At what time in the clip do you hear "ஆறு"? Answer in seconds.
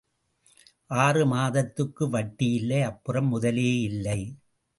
0.95-1.25